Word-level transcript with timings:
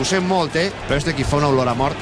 ho 0.00 0.04
sent 0.04 0.26
molt, 0.26 0.56
eh? 0.56 0.70
Però 0.88 0.96
este 0.98 1.10
equip 1.14 1.26
fa 1.28 1.36
una 1.40 1.48
olor 1.52 1.68
a 1.68 1.74
mort. 1.74 1.96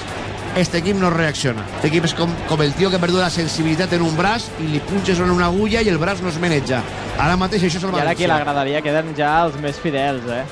Este 0.56 0.79
equip 0.79 0.96
no 0.98 1.11
reacciona. 1.11 1.62
Este 1.77 1.88
equip 1.93 2.04
és 2.09 2.14
com, 2.19 2.30
com 2.48 2.62
el 2.62 2.72
tio 2.74 2.90
que 2.90 2.96
ha 2.98 3.03
perdut 3.03 3.21
la 3.22 3.30
sensibilitat 3.30 3.93
en 3.95 4.03
un 4.03 4.16
braç 4.19 4.48
i 4.59 4.66
li 4.72 4.80
punxes 4.82 5.21
en 5.22 5.30
una 5.30 5.46
agulla 5.46 5.82
i 5.82 5.88
el 5.92 5.98
braç 5.98 6.22
no 6.24 6.29
es 6.32 6.40
maneja. 6.42 6.80
Ara 7.18 7.37
mateix 7.38 7.62
això 7.68 7.79
és 7.79 7.84
el 7.87 7.95
I 7.95 8.00
ara 8.03 8.11
aquí 8.16 8.24
a 8.26 8.29
la 8.32 8.40
València. 8.40 8.45
graderia 8.48 8.82
queden 8.82 9.12
ja 9.16 9.45
els 9.45 9.54
més 9.62 9.79
fidels, 9.79 10.26
eh? 10.26 10.42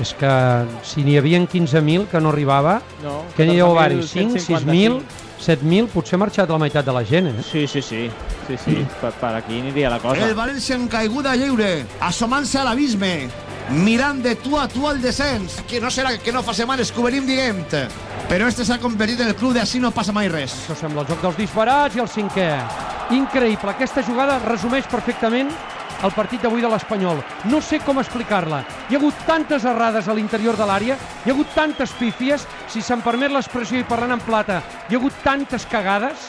És 0.00 0.14
que 0.16 0.30
si 0.88 1.02
n'hi 1.04 1.18
havia 1.20 1.38
15.000 1.44 2.06
que 2.08 2.20
no 2.20 2.30
arribava, 2.32 2.78
No, 3.02 3.24
que 3.36 3.44
n'hi 3.44 3.56
deu 3.58 3.74
haver-hi 3.76 4.00
5, 4.08 4.38
14.155. 4.40 4.64
6.000, 4.64 5.02
7.000, 5.42 5.88
potser 5.92 6.14
ha 6.16 6.18
marxat 6.22 6.48
la 6.48 6.58
meitat 6.62 6.86
de 6.86 6.92
la 6.96 7.02
gent, 7.04 7.26
eh? 7.28 7.42
Sí, 7.44 7.66
sí, 7.66 7.82
sí. 7.82 8.08
Sí, 8.46 8.56
sí. 8.56 8.86
Per, 9.02 9.10
per 9.20 9.34
aquí 9.36 9.60
aniria 9.60 9.90
la 9.90 9.98
cosa. 10.00 10.24
El 10.24 10.34
València 10.34 10.74
en 10.78 10.88
caiguda 10.88 11.34
lliure, 11.36 11.84
assomant-se 12.00 12.58
a 12.58 12.64
l'abisme, 12.64 13.28
mirant 13.70 14.22
de 14.22 14.34
tu 14.36 14.58
a 14.58 14.68
tu 14.68 14.88
el 14.88 15.00
descens. 15.02 15.60
Que 15.68 15.80
no 15.80 15.90
serà 15.90 16.16
que 16.18 16.32
no 16.32 16.42
fa 16.42 16.54
setmanes 16.54 16.92
que 16.92 17.00
ho 17.00 17.06
venim 17.06 17.26
dient. 17.26 17.66
Però 18.28 18.48
este 18.48 18.64
s'ha 18.64 18.80
convertit 18.82 19.20
en 19.20 19.28
el 19.28 19.36
club 19.36 19.54
de 19.54 19.64
no 19.80 19.90
passa 19.90 20.12
mai 20.12 20.28
res. 20.28 20.54
Això 20.64 20.74
sembla 20.74 21.02
el 21.02 21.08
joc 21.08 21.22
dels 21.22 21.36
disbarats 21.36 21.96
i 21.96 22.00
el 22.00 22.08
cinquè. 22.08 22.50
Increïble. 23.10 23.70
Aquesta 23.70 24.02
jugada 24.02 24.38
resumeix 24.46 24.86
perfectament 24.86 25.50
el 26.02 26.12
partit 26.12 26.42
d'avui 26.42 26.62
de 26.62 26.68
l'Espanyol. 26.68 27.22
No 27.50 27.60
sé 27.62 27.78
com 27.80 28.00
explicar-la. 28.02 28.62
Hi 28.90 28.96
ha 28.96 28.98
hagut 28.98 29.14
tantes 29.26 29.64
errades 29.64 30.08
a 30.08 30.14
l'interior 30.14 30.56
de 30.58 30.66
l'àrea, 30.66 30.96
hi 31.24 31.30
ha 31.30 31.34
hagut 31.34 31.54
tantes 31.54 31.92
pífies, 31.98 32.46
si 32.68 32.82
se'm 32.82 33.02
permet 33.02 33.30
l'expressió 33.30 33.78
i 33.78 33.86
parlant 33.86 34.16
en 34.16 34.24
plata, 34.26 34.62
hi 34.88 34.96
ha 34.96 34.98
hagut 34.98 35.22
tantes 35.22 35.66
cagades 35.66 36.28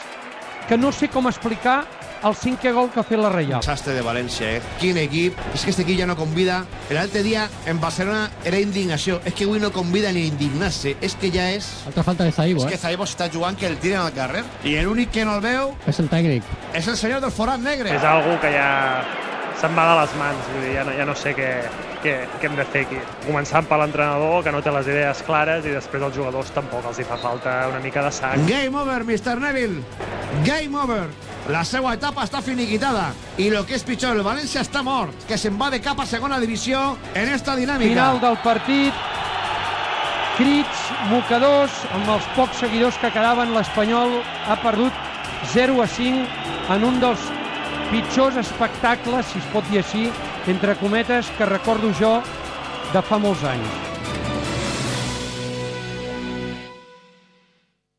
que 0.68 0.78
no 0.78 0.92
sé 0.92 1.08
com 1.08 1.26
explicar 1.28 1.82
el 2.24 2.34
cinquè 2.34 2.72
gol 2.72 2.90
que 2.90 3.00
ha 3.00 3.04
fet 3.06 3.18
la 3.20 3.28
Reial. 3.32 3.60
Desastre 3.60 3.94
de 3.94 4.02
València, 4.04 4.54
eh? 4.56 4.62
Quin 4.80 4.96
equip. 4.98 5.38
És 5.54 5.64
que 5.64 5.70
este 5.74 5.82
equip 5.82 5.98
ja 6.00 6.06
no 6.06 6.16
convida. 6.16 6.62
L'altre 6.90 7.22
dia 7.22 7.48
en 7.66 7.80
Barcelona 7.80 8.30
era 8.44 8.58
indignació. 8.60 9.20
És 9.24 9.34
que 9.34 9.44
avui 9.44 9.60
no 9.60 9.70
convida 9.72 10.12
ni 10.12 10.26
indignar-se. 10.30 10.96
És 11.04 11.14
que 11.20 11.30
ja 11.34 11.50
és... 11.52 11.68
Altra 11.86 12.02
falta 12.06 12.24
de 12.24 12.32
Zaibo, 12.32 12.64
És 12.64 12.68
que 12.72 12.78
eh? 12.78 12.82
Zaibo 12.86 13.04
està 13.04 13.28
jugant 13.32 13.56
que 13.56 13.66
el 13.68 13.76
tiren 13.82 14.00
al 14.06 14.12
carrer. 14.16 14.44
I 14.64 14.78
l'únic 14.82 15.10
que 15.12 15.24
no 15.24 15.36
el 15.36 15.44
veu 15.44 15.74
És 15.86 15.98
el 16.00 16.08
tècnic. 16.08 16.42
és 16.74 16.88
el 16.88 16.96
senyor 16.96 17.20
del 17.20 17.30
forat 17.32 17.60
negre. 17.60 17.94
és 17.94 18.02
algo 18.04 18.38
que 18.40 18.50
ja 18.52 19.04
se'n 19.60 19.76
va 19.76 19.84
de 19.94 20.00
les 20.00 20.14
mans, 20.18 20.48
vull 20.52 20.64
dir, 20.66 20.72
ja 20.74 20.84
no, 20.84 20.92
ja 20.98 21.04
no 21.06 21.14
sé 21.16 21.30
què, 21.36 21.50
què, 22.02 22.14
què 22.40 22.48
hem 22.48 22.56
de 22.58 22.64
fer 22.68 22.82
aquí. 22.84 22.98
Començant 23.26 23.64
per 23.70 23.78
l'entrenador, 23.80 24.42
que 24.44 24.52
no 24.52 24.60
té 24.60 24.72
les 24.74 24.86
idees 24.90 25.22
clares, 25.24 25.64
i 25.64 25.70
després 25.72 26.02
als 26.02 26.16
jugadors 26.16 26.50
tampoc 26.52 26.84
els 26.90 26.98
hi 27.00 27.04
fa 27.08 27.16
falta 27.16 27.54
una 27.70 27.78
mica 27.80 28.02
de 28.04 28.10
sac. 28.12 28.36
Game 28.48 28.76
over, 28.76 29.04
Mr. 29.04 29.38
Neville. 29.40 29.80
Game 30.44 30.76
over. 30.76 31.06
La 31.52 31.60
seva 31.68 31.90
etapa 31.92 32.22
està 32.24 32.40
finiquitada. 32.40 33.10
I 33.36 33.50
el 33.50 33.66
que 33.68 33.76
és 33.76 33.84
pitjor, 33.84 34.16
el 34.16 34.24
València 34.24 34.62
està 34.64 34.80
mort, 34.84 35.12
que 35.28 35.36
se'n 35.36 35.58
va 35.60 35.68
de 35.72 35.80
cap 35.84 36.00
a 36.00 36.06
segona 36.08 36.38
divisió 36.40 36.94
en 37.12 37.28
esta 37.28 37.56
dinàmica. 37.58 37.90
Final 37.90 38.20
del 38.22 38.38
partit, 38.40 39.04
crits, 40.38 40.88
mocadors, 41.12 41.84
amb 41.92 42.08
els 42.16 42.30
pocs 42.38 42.64
seguidors 42.64 42.96
que 43.02 43.12
quedaven, 43.12 43.52
l'Espanyol 43.52 44.22
ha 44.48 44.56
perdut 44.64 45.04
0 45.52 45.82
a 45.84 45.88
5 46.00 46.24
en 46.74 46.88
un 46.88 47.00
dels 47.02 47.28
pitjors 47.90 48.40
espectacles, 48.40 49.28
si 49.28 49.42
es 49.42 49.50
pot 49.52 49.68
dir 49.68 49.84
així, 49.84 50.08
entre 50.48 50.78
cometes, 50.80 51.28
que 51.36 51.52
recordo 51.52 51.92
jo 52.00 52.16
de 52.94 53.04
fa 53.04 53.20
molts 53.20 53.44
anys. 53.44 53.93